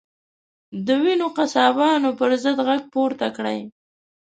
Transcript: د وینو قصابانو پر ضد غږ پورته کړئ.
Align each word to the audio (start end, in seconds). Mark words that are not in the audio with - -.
د 0.85 0.87
وینو 1.03 1.27
قصابانو 1.37 2.09
پر 2.19 2.31
ضد 2.43 2.57
غږ 2.67 2.81
پورته 2.93 3.27
کړئ. 3.37 3.59